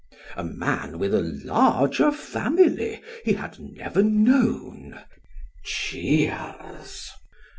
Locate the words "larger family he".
1.21-3.33